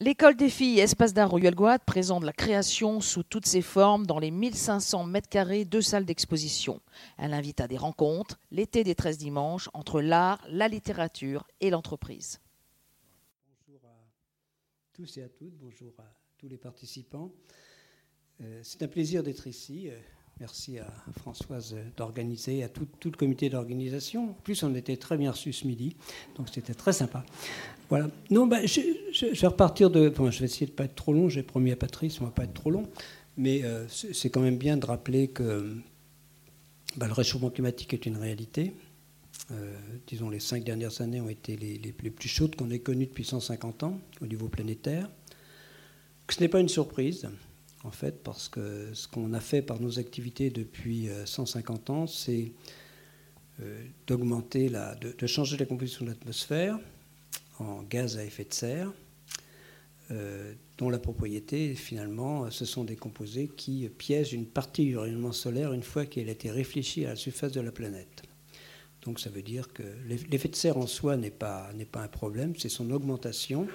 [0.00, 4.20] L'école des filles Espace d'art Royal Guad présente la création sous toutes ses formes dans
[4.20, 6.80] les 1500 mètres carrés de salles d'exposition.
[7.16, 12.38] Elle invite à des rencontres l'été des 13 dimanches entre l'art, la littérature et l'entreprise.
[13.66, 13.96] Bonjour à
[14.92, 17.32] tous et à toutes, bonjour à tous les participants.
[18.40, 19.90] Euh, c'est un plaisir d'être ici.
[20.40, 20.86] Merci à
[21.18, 24.30] Françoise d'organiser, à tout, tout, le comité d'organisation.
[24.30, 25.96] En plus, on était très bien reçus ce midi,
[26.36, 27.24] donc c'était très sympa.
[27.88, 28.08] Voilà.
[28.30, 30.12] Non, bah, je, vais repartir de.
[30.30, 31.28] je vais essayer de ne pas être trop long.
[31.28, 32.86] J'ai promis à Patrice, on ne va pas être trop long.
[33.36, 35.76] Mais euh, c'est quand même bien de rappeler que
[36.96, 38.74] bah, le réchauffement climatique est une réalité.
[39.50, 43.06] Euh, disons, les cinq dernières années ont été les, les, plus chaudes qu'on ait connues
[43.06, 45.08] depuis 150 ans au niveau planétaire.
[46.26, 47.28] Que ce n'est pas une surprise,
[47.84, 52.06] en fait, parce que ce qu'on a fait par nos activités depuis 150 euh, ans,
[52.06, 52.52] c'est
[54.06, 56.78] d'augmenter, la, de, changer la composition de l'atmosphère,
[57.58, 58.92] en gaz à effet de serre,
[60.10, 65.32] euh, dont la propriété, finalement, ce sont des composés qui piègent une partie du rayonnement
[65.32, 68.22] solaire une fois qu'il a été réfléchi à la surface de la planète.
[69.02, 72.68] Donc ça veut dire que l'effet de serre en soi n'est pas un problème, c'est
[72.68, 73.68] son augmentation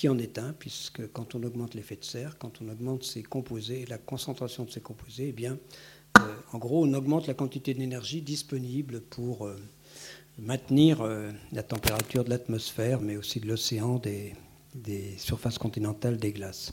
[0.00, 3.22] qui en est un, puisque quand on augmente l'effet de serre, quand on augmente ses
[3.22, 5.58] composés, la concentration de ces composés, eh bien,
[6.18, 9.46] euh, en gros, on augmente la quantité d'énergie disponible pour...
[9.46, 9.56] Euh,
[10.38, 14.34] maintenir euh, la température de l'atmosphère, mais aussi de l'océan, des,
[15.18, 16.72] surfaces continentales, des glaces.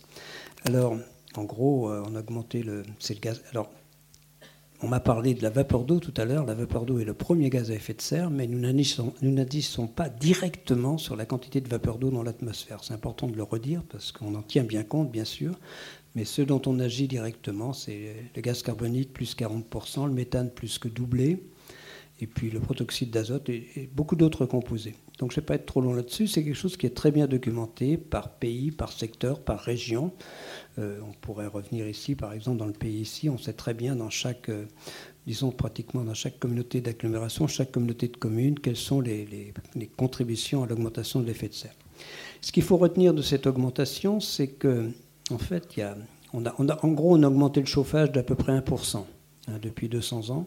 [0.64, 0.95] Alors,
[1.36, 3.44] en gros, on a augmenté le, c'est le gaz.
[4.81, 6.45] On m'a parlé de la vapeur d'eau tout à l'heure.
[6.45, 10.08] La vapeur d'eau est le premier gaz à effet de serre, mais nous n'agissons pas
[10.08, 12.83] directement sur la quantité de vapeur d'eau dans l'atmosphère.
[12.83, 15.59] C'est important de le redire parce qu'on en tient bien compte, bien sûr.
[16.14, 20.78] Mais ce dont on agit directement, c'est le gaz carbonique plus 40%, le méthane plus
[20.78, 21.44] que doublé,
[22.20, 24.96] et puis le protoxyde d'azote et, beaucoup d'autres composés.
[25.20, 27.12] Donc je ne vais pas être trop long là-dessus, c'est quelque chose qui est très
[27.12, 30.12] bien documenté par pays, par secteur, par région.
[30.80, 33.95] Euh, on pourrait revenir ici, par exemple, dans le pays ici, on sait très bien
[33.95, 34.66] dans chaque, euh,
[35.26, 39.54] disons pratiquement dans chaque communauté d'agglomération, chaque communauté de communes, quelles sont les,
[39.95, 41.76] contributions à l'augmentation de l'effet de serre.
[42.42, 44.92] Ce qu'il faut retenir de cette augmentation, c'est que,
[45.32, 45.98] en fait, y a,
[46.34, 49.89] on a, en gros, on a augmenté le chauffage d'à peu près 1% hein, depuis
[49.89, 50.45] 200 ans.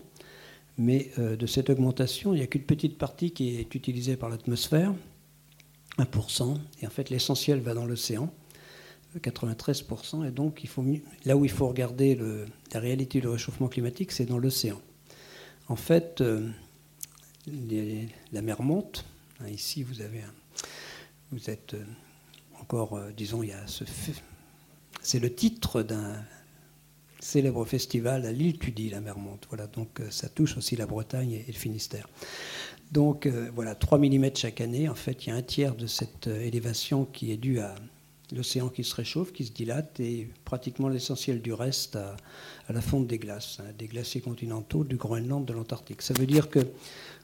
[0.81, 4.31] Mais euh, de cette augmentation, il n'y a qu'une petite partie qui est utilisée par
[4.31, 4.95] l'atmosphère,
[5.99, 8.33] 1%, et en fait l'essentiel va dans l'océan,
[9.19, 10.63] 93%, et donc
[11.27, 12.19] là où il faut regarder
[12.73, 14.81] la réalité du réchauffement climatique, c'est dans l'océan.
[15.69, 16.49] En fait, euh,
[18.33, 19.05] la mer monte,
[19.41, 20.23] hein, ici vous avez
[21.31, 21.85] vous êtes euh,
[22.59, 23.85] encore, disons, il y a ce
[25.03, 26.25] c'est le titre d'un
[27.21, 29.47] célèbre festival à l'île Tudy, la mer monte.
[29.49, 32.09] Voilà, donc euh, ça touche aussi la Bretagne et le Finistère.
[32.93, 34.89] Donc euh, voilà, 3 mm chaque année.
[34.89, 37.75] En fait, il y a un tiers de cette euh, élévation qui est due à
[38.33, 42.17] l'océan qui se réchauffe, qui se dilate, et pratiquement l'essentiel du reste à,
[42.69, 46.01] la fonte des glaces, hein, des glaciers continentaux, du Groenland, de l'Antarctique.
[46.01, 46.61] Ça veut dire que,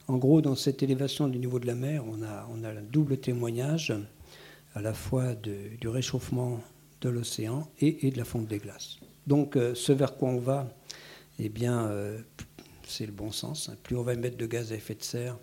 [0.09, 2.81] en gros, dans cette élévation du niveau de la mer, on a, on a un
[2.81, 3.93] double témoignage
[4.75, 6.59] à la fois du réchauffement
[6.99, 8.97] de l'océan et de la fonte des glaces.
[9.27, 10.73] Donc euh, ce vers quoi on va,
[11.37, 12.19] eh bien, euh,
[12.87, 13.69] c'est le bon sens.
[13.69, 13.75] Hein.
[13.83, 15.37] Plus on va émettre de gaz à effet de serre,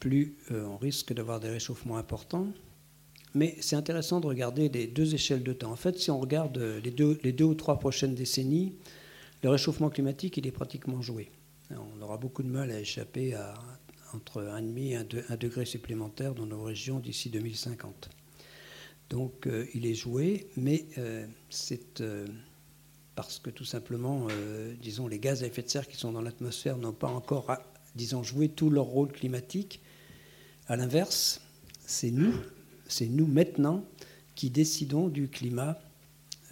[0.00, 2.48] plus euh, on risque d'avoir des réchauffements importants.
[3.32, 5.70] Mais c'est intéressant de regarder les deux échelles de temps.
[5.70, 8.74] En fait, si on regarde les deux, les deux ou trois prochaines décennies,
[9.44, 11.30] le réchauffement climatique, il est pratiquement joué.
[11.70, 13.54] On aura beaucoup de mal à échapper à
[14.14, 18.10] entre 1,5 et 1 degré supplémentaire dans nos régions d'ici 2050.
[19.10, 20.86] Donc il est joué, mais
[21.50, 22.02] c'est
[23.14, 26.22] parce que tout simplement, euh, disons, les gaz à effet de serre qui sont dans
[26.22, 27.54] l'atmosphère n'ont pas encore,
[27.94, 29.80] disons, joué tout leur rôle climatique.
[30.68, 31.40] À l'inverse,
[31.86, 32.32] c'est nous,
[32.86, 33.84] c'est nous maintenant
[34.34, 35.78] qui décidons du climat,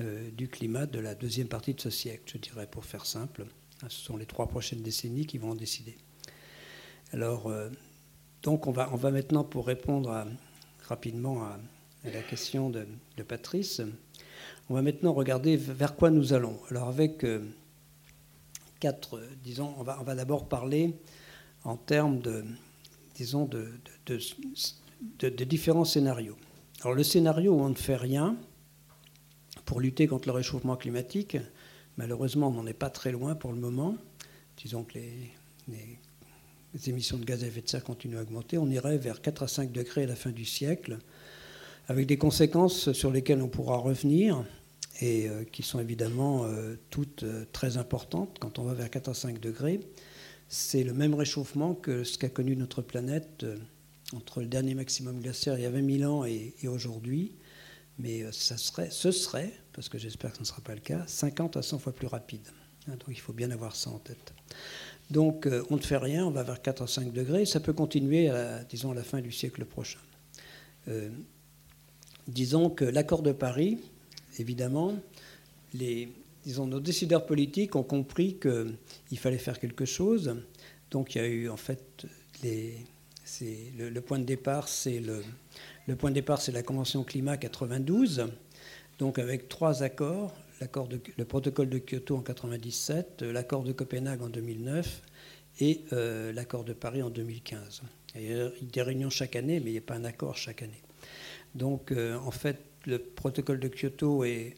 [0.00, 3.46] euh, du climat de la deuxième partie de ce siècle, je dirais, pour faire simple.
[3.88, 5.96] Ce sont les trois prochaines décennies qui vont en décider.
[7.12, 7.70] Alors, euh,
[8.42, 10.26] donc, on va, on va maintenant, pour répondre
[10.82, 11.58] rapidement à,
[12.04, 13.82] la question de Patrice,
[14.68, 16.58] on va maintenant regarder vers quoi nous allons.
[16.70, 17.40] Alors avec euh,
[18.80, 20.94] quatre, euh, disons, on va, d'abord parler
[21.64, 22.44] en termes de,
[23.14, 23.68] disons, de,
[24.06, 26.36] de, différents scénarios.
[26.82, 28.36] Alors le scénario où on ne fait rien
[29.64, 31.36] pour lutter contre le réchauffement climatique,
[31.96, 33.96] malheureusement on n'en est pas très loin pour le moment.
[34.56, 35.30] Disons que les,
[36.74, 38.58] les émissions de gaz à effet de serre continuent à augmenter.
[38.58, 40.98] On irait vers 4 à 5 degrés à la fin du siècle,
[41.88, 44.44] avec des conséquences sur lesquelles on pourra revenir
[45.00, 49.08] et euh, qui sont évidemment euh, toutes euh, très importantes quand on va vers 4
[49.08, 49.80] à 5 degrés.
[50.48, 53.44] C'est le même réchauffement que ce qu'a connu notre planète
[54.14, 57.36] entre le dernier maximum glaciaire il y a 20 000 ans et, aujourd'hui.
[57.98, 61.04] mais ça serait, ce serait, parce que j'espère que ce ne sera pas le cas,
[61.06, 62.48] 50 à 100 fois plus rapide.
[62.86, 64.32] Hein, donc il faut bien avoir ça en tête.
[65.10, 68.30] Donc on ne fait rien, on va vers 4 à 5 degrés, ça peut continuer,
[68.30, 70.00] à, disons, à la fin du siècle prochain.
[72.28, 73.78] Disons que l'accord de Paris,
[74.38, 74.94] évidemment,
[75.74, 76.12] les,
[76.44, 80.36] disons, nos décideurs politiques ont compris qu'il fallait faire quelque chose.
[80.90, 82.06] Donc il y a eu en fait
[82.42, 82.74] les,
[83.78, 85.00] le, point de départ, c'est
[86.52, 88.26] la Convention climat 92.
[88.98, 95.02] Donc avec trois accords, le protocole de Kyoto en 97, l'accord de Copenhague en 2009
[95.60, 97.82] et euh, l'accord de Paris en 2015.
[98.14, 100.62] Il y a des réunions chaque année, mais il n'y a pas un accord chaque
[100.62, 100.82] année.
[101.58, 104.54] Donc euh, en fait, le protocole de Kyoto est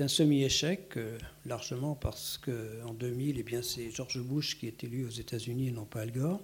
[0.00, 5.10] un semi-échec, euh, largement parce qu'en 2000, eh c'est George Bush qui est élu aux
[5.10, 6.40] États-Unis et non pas Al Gore.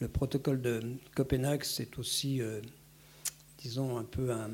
[0.00, 0.80] Le protocole de
[1.14, 2.60] Copenhague, c'est aussi, euh,
[3.58, 4.50] disons, un peu un,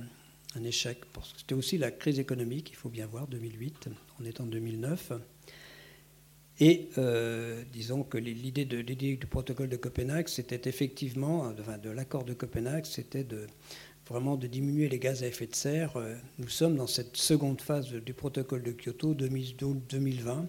[0.65, 3.89] échec, parce que c'était aussi la crise économique, il faut bien voir, 2008,
[4.21, 5.13] on est en 2009.
[6.63, 6.91] Et
[7.73, 13.25] disons que l'idée du protocole de Copenhague, c'était effectivement, enfin, de l'accord de Copenhague, c'était
[13.25, 13.47] de
[14.11, 15.97] vraiment de diminuer les gaz à effet de serre.
[15.97, 20.49] Euh, nous sommes dans cette seconde phase du protocole de Kyoto 2020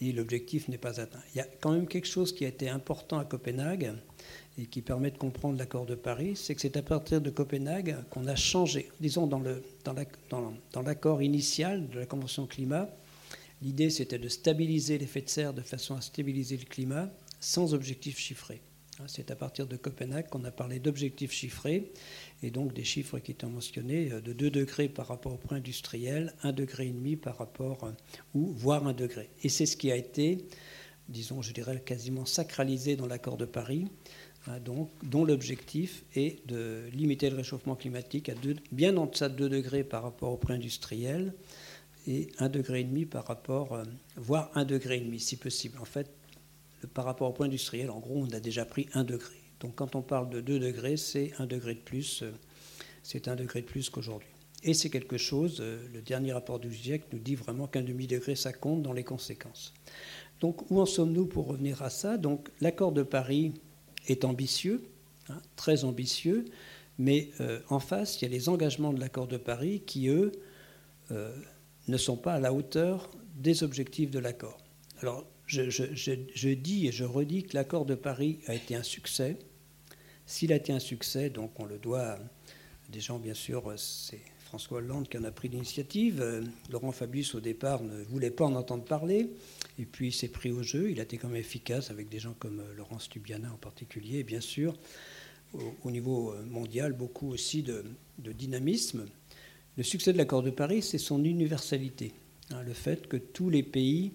[0.00, 1.22] et l'objectif n'est pas atteint.
[1.34, 3.92] Il y a quand même quelque chose qui a été important à Copenhague
[4.56, 7.96] et qui permet de comprendre l'accord de Paris, c'est que c'est à partir de Copenhague
[8.08, 8.90] qu'on a changé.
[9.00, 9.40] Disons, dans
[9.92, 12.88] l'accord dans initial de la Convention climat,
[13.60, 18.18] l'idée c'était de stabiliser l'effet de serre de façon à stabiliser le climat sans objectif
[18.18, 18.60] chiffré.
[19.00, 21.90] Hein, c'est à partir de Copenhague qu'on a parlé d'objectifs chiffrés
[22.42, 25.56] et donc des chiffres qui étaient mentionnés euh, de 2 degrés par rapport au point
[25.56, 27.90] industriel, 1 degré et demi par rapport, euh,
[28.34, 29.30] ou voire 1 degré.
[29.42, 30.46] Et c'est ce qui a été,
[31.08, 33.88] disons, je dirais, quasiment sacralisé dans l'accord de Paris,
[34.46, 38.34] hein, dont l'objectif est de limiter le réchauffement climatique à
[38.70, 41.34] bien en deçà de 2 degrés par rapport au point industriel
[42.06, 43.82] et 1 degré et demi par rapport, euh,
[44.16, 45.78] voire 1 degré et demi si possible.
[45.80, 46.10] En fait,
[46.86, 49.36] par rapport au point industriel, en gros, on a déjà pris 1 degré.
[49.60, 52.32] Donc quand on parle de 2 degrés, c'est 1 degré de plus, euh,
[53.02, 54.28] c'est 1 degré de plus qu'aujourd'hui.
[54.62, 58.34] Et c'est quelque chose, euh, le dernier rapport du GIEC nous dit vraiment qu'un demi-degré,
[58.34, 59.74] ça compte dans les conséquences.
[60.40, 62.18] Donc où en sommes-nous pour revenir à ça?
[62.18, 63.54] Donc l'accord de Paris
[64.08, 64.82] est ambitieux,
[65.28, 66.44] hein, très ambitieux,
[66.98, 70.32] mais euh, en face, il y a les engagements de l'accord de Paris qui, eux,
[71.86, 74.58] ne sont pas à la hauteur des objectifs de l'accord.
[75.00, 79.36] Alors, je, dis et je redis que l'accord de Paris a été un succès.
[80.26, 82.18] S'il a été un succès, donc on le doit à
[82.90, 84.20] des gens, bien sûr, c'est
[84.54, 86.20] François Hollande qui en a pris l'initiative.
[86.20, 89.30] Euh, Laurent Fabius, au départ, ne voulait pas en entendre parler.
[89.80, 90.90] Et puis il s'est pris au jeu.
[90.90, 94.20] Il a été quand même efficace avec des gens comme euh, Laurence Tubiana en particulier.
[94.20, 94.76] Et bien sûr,
[95.82, 97.84] au, niveau euh, mondial, beaucoup aussi de,
[98.18, 99.06] dynamisme.
[99.76, 102.14] Le succès de l'accord de Paris, c'est son universalité.
[102.50, 104.12] Hein, le fait que tous les pays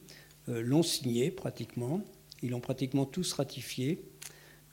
[0.50, 2.04] l'ont signé pratiquement.
[2.42, 4.02] Ils l'ont pratiquement tous ratifié.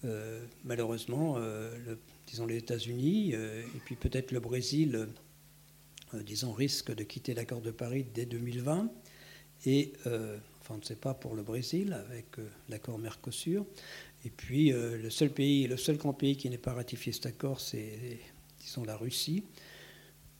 [0.04, 1.96] Euh, malheureusement, euh,
[2.26, 5.08] disons les États-Unis et puis peut-être le Brésil,
[6.12, 8.90] disons, risque de quitter l'accord de Paris dès 2020.
[9.64, 12.26] Et, enfin, on ne sait pas pour le Brésil avec
[12.68, 13.64] l'accord Mercosur.
[14.24, 17.60] Et puis, le seul pays, le seul grand pays qui n'est pas ratifié cet accord,
[17.60, 18.18] c'est,
[18.60, 19.44] disons, la Russie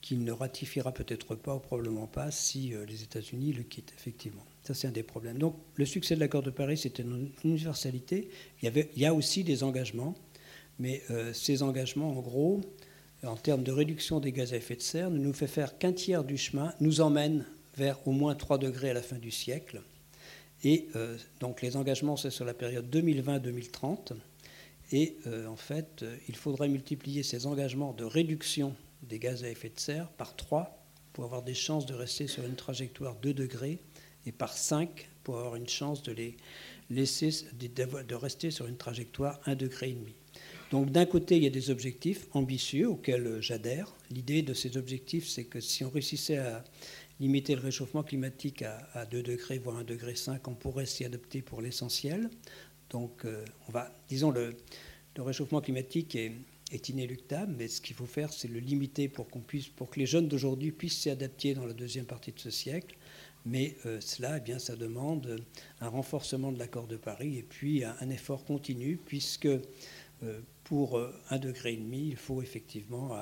[0.01, 4.45] qui ne ratifiera peut-être pas ou probablement pas si les États-Unis le quittent, effectivement.
[4.67, 5.37] Ça, c'est un des problèmes.
[5.37, 8.27] Donc, le succès de l'accord de Paris, c'était une universalité.
[8.61, 10.13] Il y, avait, il y a aussi des engagements,
[10.77, 12.59] mais euh, ces engagements, en gros,
[13.23, 15.93] en termes de réduction des gaz à effet de serre, ne nous fait faire qu'un
[15.93, 17.45] tiers du chemin, nous emmène
[17.77, 19.81] vers au moins 3 degrés à la fin du siècle.
[20.65, 24.15] Et euh, donc, les engagements, c'est sur la période 2020-2030.
[24.91, 29.69] Et euh, en fait, il faudrait multiplier ces engagements de réduction des gaz à effet
[29.69, 30.77] de serre par 3
[31.13, 33.79] pour avoir des chances de rester sur une trajectoire 2 degrés
[34.27, 36.37] et par 5 pour avoir une chance de les
[36.89, 39.97] laisser de rester sur une trajectoire 1,5 degré.
[40.71, 43.93] Donc d'un côté, il y a des objectifs ambitieux auxquels j'adhère.
[44.11, 46.63] L'idée de ces objectifs, c'est que si on réussissait à
[47.19, 50.13] limiter le réchauffement climatique à, 2 degrés, voire 1,5 degré,
[50.45, 52.29] on pourrait s'y adapter pour l'essentiel.
[52.89, 54.55] Donc euh, on va, disons, le,
[55.15, 56.33] le réchauffement climatique est,
[56.71, 59.99] est, inéluctable, mais ce qu'il faut faire, c'est le limiter pour, qu'on puisse, pour que
[59.99, 62.95] les jeunes d'aujourd'hui puissent s'y adapter dans la deuxième partie de ce siècle.
[63.47, 65.41] Mais euh, cela, eh bien, ça demande
[65.79, 71.13] un renforcement de l'accord de Paris et puis un, effort continu, puisque euh, pour euh,
[71.29, 73.15] un degré et demi, il faut effectivement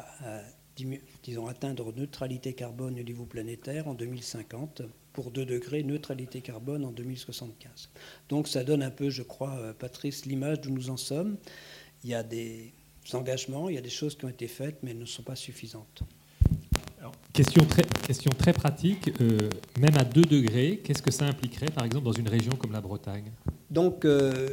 [1.48, 4.82] atteindre neutralité carbone au niveau planétaire en 2050
[5.14, 7.90] pour 2 degrés, neutralité carbone en 2075.
[8.28, 11.38] Donc ça donne un peu, je crois, Patrice, l'image d'où nous en sommes.
[12.04, 12.74] Il y a des
[13.14, 15.36] engagements, il y a des choses qui ont été faites, mais elles ne sont pas
[15.36, 16.04] suffisantes.
[17.36, 22.14] Question très, pratique, euh, même à 2 degrés, qu'est-ce que ça impliquerait par exemple dans
[22.14, 23.30] une région comme la Bretagne?
[23.70, 24.48] Donc, euh,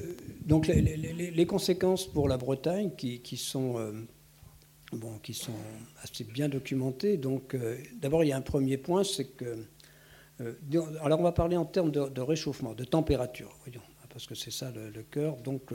[0.45, 3.93] donc les, conséquences pour la Bretagne qui, sont, euh,
[4.93, 5.53] bon, qui sont
[6.03, 7.19] assez bien documentées.
[7.19, 7.57] Donc
[8.01, 9.65] d'abord il y a un premier point, c'est que...
[11.01, 14.73] alors on va parler en termes de, réchauffement, de température, voyons, parce que c'est ça
[14.73, 15.37] le, cœur.
[15.37, 15.73] Donc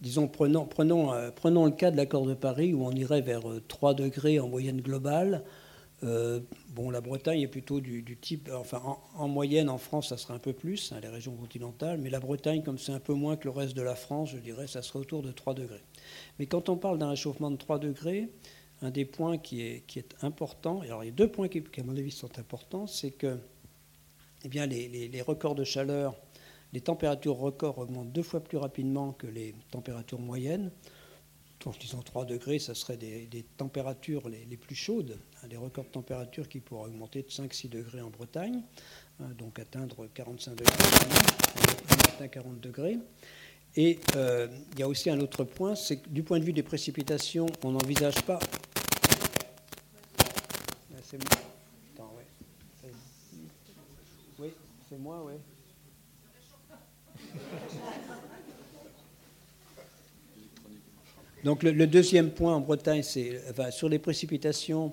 [0.00, 4.40] disons, prenons, prenons le cas de l'accord de Paris où on irait vers 3 degrés
[4.40, 5.44] en moyenne globale.
[6.04, 8.80] Euh, bon, la Bretagne est plutôt du, type, enfin
[9.16, 12.20] en, moyenne en France, ça serait un peu plus, hein, les régions continentales, mais la
[12.20, 14.82] Bretagne, comme c'est un peu moins que le reste de la France, je dirais, ça
[14.82, 15.82] serait autour de 3 degrés.
[16.38, 18.28] Mais quand on parle d'un réchauffement de 3 degrés,
[18.80, 21.58] un des points qui est, qui important, et alors il y a deux points qui,
[21.58, 23.38] à mon avis, sont importants, c'est que
[24.44, 26.14] eh bien, les, records de chaleur,
[26.72, 30.70] les températures records augmentent deux fois plus rapidement que les températures moyennes
[31.66, 36.48] en disant 3 degrés, ça serait des, températures les, plus chaudes, des records de température
[36.48, 38.62] qui pourraient augmenter de 5-6 degrés en Bretagne,
[39.20, 42.98] hein, donc atteindre 45 degrés, 40 degrés.
[43.76, 46.52] Et euh, il y a aussi un autre point, c'est que du point de vue
[46.52, 48.38] des précipitations, on n'envisage pas.
[51.04, 51.38] C'est moi.
[54.38, 54.52] Oui,
[54.88, 55.32] c'est moi, oui.
[61.44, 63.40] Donc le, deuxième point en Bretagne, c'est
[63.70, 64.92] sur les précipitations,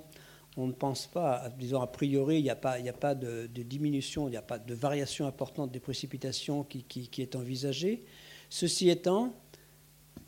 [0.58, 4.28] on ne pense pas, disons a priori, il n'y a pas, a pas de, diminution,
[4.28, 8.06] il n'y a pas de variation importante des précipitations qui, est envisagée.
[8.50, 9.34] Ceci étant,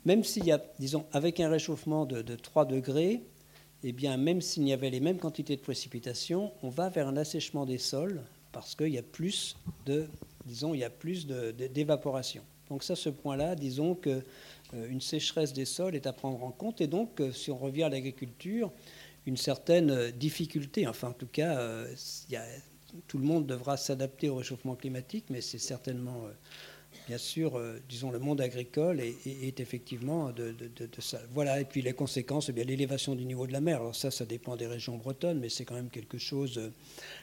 [0.04, 3.22] même s'il y a, disons, avec un réchauffement de, 3 degrés,
[3.84, 7.16] eh bien, même s'il y avait les mêmes quantités de précipitations, on va vers un
[7.16, 9.56] assèchement des sols parce qu'il y a plus
[9.86, 10.08] de,
[10.44, 12.42] disons, il y a plus d'évaporation.
[12.68, 14.22] Donc ça, ce point-là, disons que
[14.74, 16.80] euh, une sécheresse des sols est à prendre en compte.
[16.80, 18.70] Et donc, euh, si on revient à l'agriculture,
[19.28, 21.84] une certaine euh, difficulté, enfin en tout cas,
[23.06, 26.24] tout le monde devra s'adapter au réchauffement climatique, mais c'est certainement,
[27.06, 30.54] bien sûr, disons, le monde agricole est, effectivement de,
[30.98, 31.20] ça.
[31.34, 33.80] Voilà, et puis les conséquences, eh bien l'élévation du niveau de la mer.
[33.80, 36.72] Alors ça, ça dépend des régions bretonnes, mais c'est quand même quelque chose,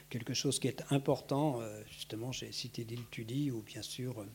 [0.08, 1.60] quelque chose qui est important.
[1.90, 4.26] Justement, j'ai cité l'île Tudy, ou bien sûr euh,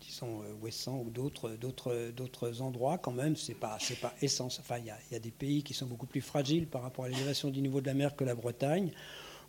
[0.00, 4.64] disons euh, Ouessant ou d'autres, d'autres, d'autres endroits, quand même, c'est pas, c'est pas essentiel.
[4.64, 7.50] Enfin, il y, a, des pays qui sont beaucoup plus fragiles par rapport à l'élévation
[7.50, 8.92] du niveau de la mer que la Bretagne.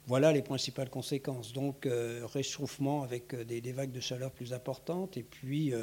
[0.06, 1.52] Voilà les principales conséquences.
[1.52, 5.74] Donc, euh, réchauffement avec des, vagues de chaleur plus importantes et puis,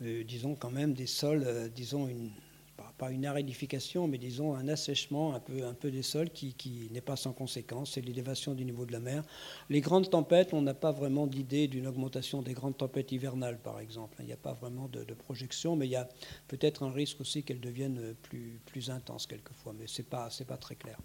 [0.00, 2.30] disons, quand même des sols, disons, une,
[2.98, 7.00] pas une aridification, mais disons un assèchement un peu, un peu des sols qui, n'est
[7.00, 9.22] pas sans conséquence, c'est l'élévation du niveau de la mer.
[9.70, 13.78] Les grandes tempêtes, on n'a pas vraiment d'idée d'une augmentation des grandes tempêtes hivernales, par
[13.80, 14.16] exemple.
[14.20, 16.08] Il n'y a pas vraiment de, projection, mais il y a
[16.48, 20.56] peut-être un risque aussi qu'elles deviennent plus, plus intenses quelquefois, mais ce n'est pas, pas
[20.56, 20.98] très clair.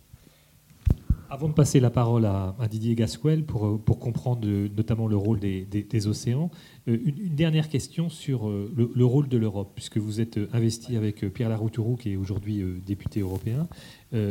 [1.30, 5.16] Avant de passer la parole à, Didier Gasquel pour, euh, pour comprendre euh, notamment le
[5.16, 6.52] rôle des, océans,
[6.88, 11.50] euh, une, dernière question sur le, rôle de l'Europe, puisque vous êtes investi avec Pierre
[11.50, 13.68] Laroutourou, qui est aujourd'hui député européen,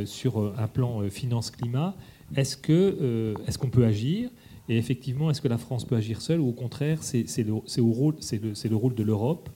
[0.05, 1.97] sur un plan finance-climat.
[2.37, 4.31] Est-ce qu'on est qu'on peut agir?
[4.69, 8.17] Et effectivement, est-ce que la France peut agir seule ou au contraire, c'est le, rôle,
[8.31, 9.49] le, le rôle de l'Europe?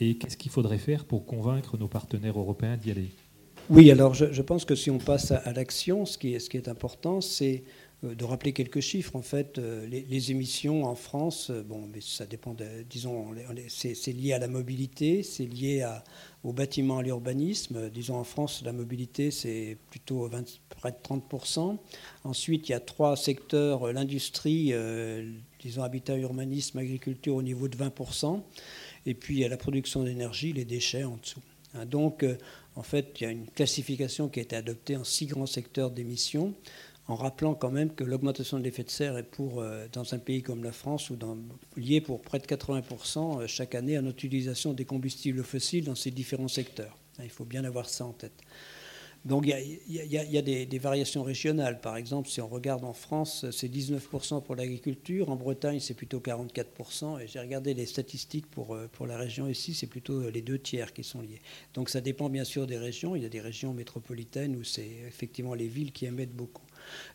[0.00, 3.08] Et qu'est-ce qu'il faudrait faire pour convaincre nos partenaires européens d'y aller?
[3.70, 7.64] Oui, alors je, pense que si on passe à, l'action, ce qui est, important, c'est
[8.02, 9.14] euh, de rappeler quelques chiffres.
[9.14, 12.56] En fait, euh, les, émissions en France, euh, bon, mais ça dépend,
[12.88, 13.26] disons,
[13.68, 15.86] c'est lié à la mobilité, c'est lié
[16.44, 17.90] au bâtiment, à l'urbanisme.
[17.90, 21.76] Disons, en France, la mobilité, c'est plutôt 20, près de 30%.
[22.24, 24.72] Ensuite, il y a trois secteurs, l'industrie,
[25.60, 28.40] disons, habitat, urbanisme, agriculture, au niveau de 20%.
[29.04, 31.42] Et puis, il y a la production d'énergie, les déchets en dessous.
[31.74, 32.24] Hein, donc,
[32.78, 35.90] en fait, il y a une classification qui a été adoptée en six grands secteurs
[35.90, 36.54] d'émissions,
[37.08, 40.18] en rappelant quand même que l'augmentation de l'effet de serre est pour, euh, dans un
[40.18, 41.36] pays comme la France, ou dans,
[41.76, 45.96] liée pour près de 80% euh, chaque année à notre utilisation des combustibles fossiles dans
[45.96, 46.96] ces différents secteurs.
[47.20, 48.40] Il faut bien avoir ça en tête.
[49.24, 51.80] Donc il y a, des, variations régionales.
[51.80, 55.28] Par exemple, si on regarde en France, c'est 19% pour l'agriculture.
[55.30, 57.20] En Bretagne, c'est plutôt 44%.
[57.20, 60.42] Et j'ai regardé les statistiques pour, euh, pour la région ici, c'est plutôt euh, les
[60.42, 61.40] deux tiers qui sont liés.
[61.74, 63.16] Donc ça dépend bien sûr des régions.
[63.16, 66.64] Il y a des régions métropolitaines où c'est effectivement les villes qui émettent beaucoup.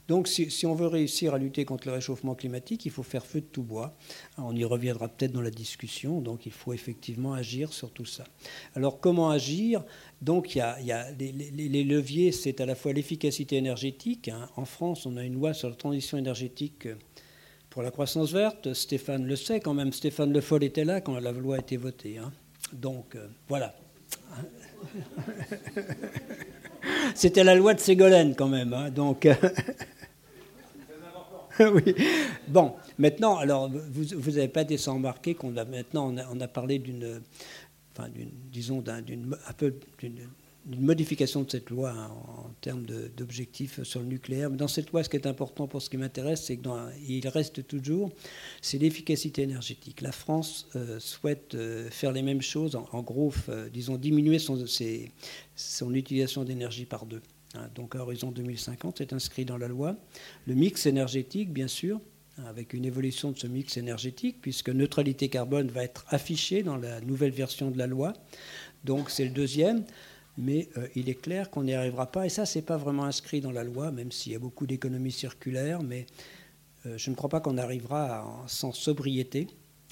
[0.08, 3.42] Donc si, on veut réussir à lutter contre le réchauffement climatique, il faut faire feu
[3.42, 3.96] de tout bois.
[4.38, 8.26] On y reviendra peut-être dans la discussion, donc il faut effectivement agir sur tout ça.
[8.76, 9.84] Alors comment agir?
[10.22, 14.30] Donc il y a, les, leviers, c'est à la fois l'efficacité énergétique.
[14.30, 14.50] Hein.
[14.56, 16.88] En France, on a une loi sur la transition énergétique
[17.70, 18.74] pour la croissance verte.
[18.74, 21.78] Stéphane le sait, quand même Stéphane Le Foll était là quand la loi a été
[21.78, 22.18] votée.
[22.18, 22.32] Hein.
[22.72, 23.76] Donc euh, voilà.
[27.16, 28.74] C'était la loi de Ségolène quand même.
[28.74, 29.28] Hein, donc.
[31.60, 31.96] oui.
[32.48, 36.80] Bon, maintenant, alors, vous n'avez pas été sans remarquer qu'on a maintenant, on a, parlé
[36.80, 37.22] d'une,
[37.96, 38.10] enfin,
[38.52, 40.28] disons, d'une, un peu d'une
[40.72, 42.86] une modification de cette loi en, termes
[43.18, 44.50] d'objectifs sur le nucléaire.
[44.50, 47.68] Mais dans cette loi, ce qui est important pour ce qui m'intéresse, c'est qu'il reste
[47.68, 48.12] toujours,
[48.62, 50.02] c'est l'efficacité énergétique.
[50.02, 54.64] La France euh, souhaite euh, faire les mêmes choses, en, gros, euh, disons, diminuer son,
[55.56, 57.22] son utilisation d'énergie par deux.
[57.56, 57.70] Hein.
[57.76, 59.96] donc à horizon 2050, c'est inscrit dans la loi.
[60.48, 62.00] Le mix énergétique, bien sûr,
[62.48, 67.02] avec une évolution de ce mix énergétique, puisque neutralité carbone va être affichée dans la
[67.02, 68.14] nouvelle version de la loi.
[68.86, 69.84] Donc c'est le deuxième
[70.38, 72.26] mais euh, il est clair qu'on n'y arrivera pas.
[72.26, 74.66] Et ça, ce n'est pas vraiment inscrit dans la loi, même s'il y a beaucoup
[74.66, 76.06] d'économies circulaires, mais
[76.86, 79.48] euh, je ne crois pas qu'on arrivera sans sobriété.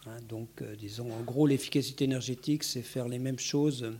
[0.07, 0.17] Hein.
[0.27, 3.91] donc, euh, disons, en gros, l'efficacité énergétique, c'est faire les mêmes choses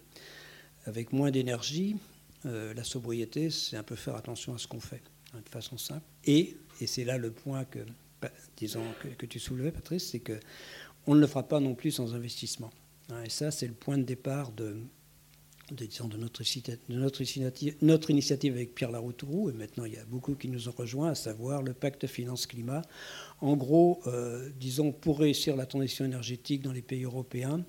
[0.86, 1.96] avec moins d'énergie.
[2.44, 5.04] la sobriété, c'est un peu faire attention à ce qu'on fait,
[5.36, 6.06] hein, de façon simple.
[6.26, 7.78] Et, et c'est là le point que,
[8.20, 8.84] bah, disons,
[9.20, 12.72] que, tu soulevais, Patrice, c'est qu'on ne le fera pas non plus sans investissement.
[13.12, 13.22] Hein.
[13.24, 14.78] et ça, c'est le point de départ de
[15.72, 16.96] de, notre, de
[17.86, 21.12] notre, initiative, avec Pierre Laroutourou, et maintenant il y a beaucoup qui nous ont rejoints,
[21.12, 22.82] à savoir le pacte finance-climat.
[23.40, 27.63] En gros, euh, disons, pour réussir la transition énergétique dans les pays européens,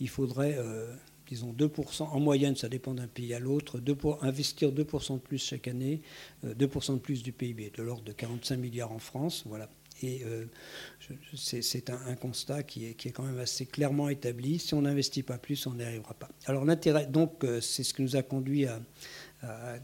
[0.00, 0.92] il faudrait, euh,
[1.28, 3.80] disons, 2%, en moyenne, ça dépend d'un pays à l'autre,
[4.22, 6.00] investir 2% de plus chaque année,
[6.44, 9.68] 2% euh, de plus du PIB, de l'ordre de 45 milliards en France, voilà.
[10.02, 10.44] Et euh,
[11.34, 14.58] c'est un, constat qui est, quand même assez clairement établi.
[14.58, 16.28] Si on n'investit pas plus, on n'y arrivera pas.
[16.46, 18.80] Alors l'intérêt, donc, euh, c'est ce qui nous a conduit à,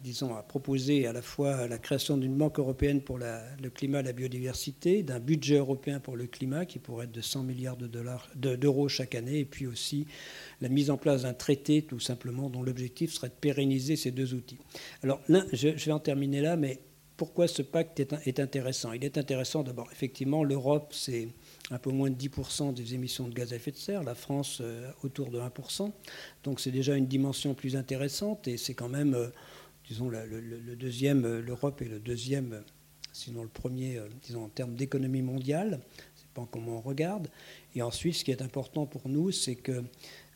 [0.04, 4.04] disons, à proposer à la fois la création d'une banque européenne pour le climat et
[4.04, 7.76] la biodiversité, d'un budget européen pour le climat qui pourrait être de 100 milliards
[8.37, 10.06] d'euros chaque année, et puis aussi
[10.60, 14.32] la mise en place d'un traité tout simplement dont l'objectif serait de pérenniser ces deux
[14.32, 14.58] outils.
[15.02, 16.78] Alors là, je vais en terminer là, mais
[17.18, 21.28] pourquoi ce pacte est, intéressant Il est intéressant d'abord, effectivement, l'Europe, c'est
[21.72, 24.59] un peu moins de 10% des émissions de gaz à effet de serre, la France
[24.61, 25.90] euh, autour de 1%.
[26.44, 29.31] Donc c'est déjà une dimension plus intéressante et c'est quand même, euh,
[29.88, 32.62] disons, le, deuxième, euh, l'Europe est le deuxième,
[33.12, 35.81] sinon le premier, disons, en termes d'économie mondiale.
[36.14, 37.26] C'est pas comment on regarde.
[37.74, 39.83] Et ensuite, ce qui est important pour nous, c'est que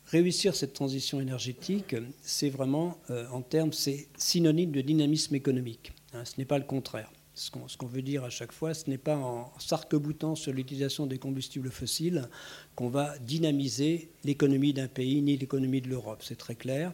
[0.07, 2.97] réussir cette transition énergétique, c'est vraiment,
[3.31, 5.93] en termes, c'est synonyme de dynamisme économique.
[6.13, 7.11] Hein, ce n'est pas le contraire.
[7.35, 11.17] Ce qu'on veut dire à chaque fois, ce n'est pas en s'arc-boutant sur l'utilisation des
[11.17, 12.29] combustibles fossiles
[12.75, 16.21] qu'on va dynamiser l'économie d'un pays ni l'économie de l'Europe.
[16.21, 16.93] C'est très clair.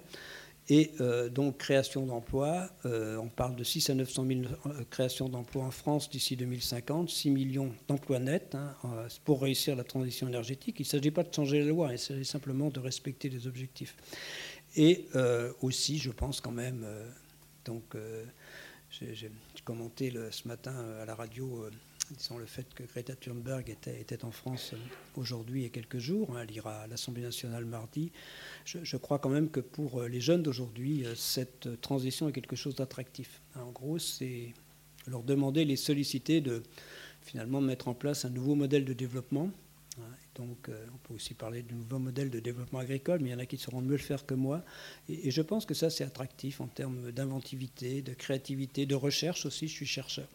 [0.70, 5.28] Et euh, donc, création d'emplois, euh, on parle de 6 à 900 000 euh, créations
[5.28, 8.76] d'emplois en France d'ici 2050, 6 millions d'emplois nets hein,
[9.26, 10.76] pour réussir la transition énergétique.
[10.80, 13.96] Il ne s'agit pas de changer la loi, il s'agit simplement de respecter les objectifs.
[14.76, 15.08] Et
[15.62, 16.86] aussi, je pense quand même,
[17.66, 17.96] donc,
[18.92, 19.32] j'ai
[19.64, 21.70] commenté ce matin euh, à la radio euh,
[22.38, 24.78] le fait que Greta Thunberg était, en France euh,
[25.16, 26.36] aujourd'hui et quelques jours.
[26.36, 28.12] Hein, elle ira à l'Assemblée nationale mardi.
[28.66, 33.42] Je, crois quand même que pour les jeunes d'aujourd'hui, cette transition est quelque chose d'attractif.
[33.56, 34.54] Hein, en gros, c'est
[35.08, 36.64] leur demander, les solliciter de
[37.22, 39.52] finalement mettre en place un nouveau modèle de développement
[40.36, 43.36] donc, euh, on peut aussi parler de nouveaux modèles de développement agricole, mais il y
[43.36, 44.64] en a qui sauront mieux le faire que moi.
[45.10, 49.68] Et, je pense que ça, c'est attractif en termes d'inventivité, de créativité, de recherche aussi.
[49.68, 50.28] Je suis chercheur.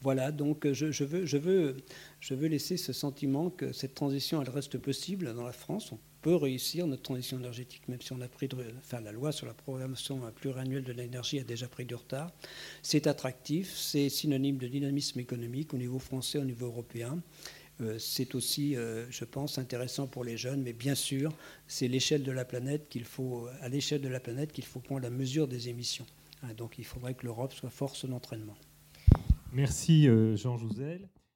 [0.00, 1.76] Voilà, donc euh, je, veux, je, veux,
[2.20, 5.92] je veux laisser ce sentiment que cette transition, elle reste possible dans la France.
[5.92, 9.32] On peut réussir notre transition énergétique, même si on a pris de, enfin, la loi
[9.32, 12.30] sur la programmation pluriannuelle de l'énergie a déjà pris du retard.
[12.82, 17.20] C'est attractif, c'est synonyme de dynamisme économique au niveau français, au niveau européen.
[17.80, 21.32] Euh, c'est aussi, euh, je pense, intéressant pour les jeunes, mais bien sûr,
[21.66, 25.02] c'est l'échelle de la planète qu'il faut, à l'échelle de la planète qu'il faut prendre
[25.02, 26.06] la mesure des émissions.
[26.42, 28.56] Hein, donc il faudrait que l'Europe soit force d'entraînement.
[29.52, 31.08] Merci euh, Jean Jouzel.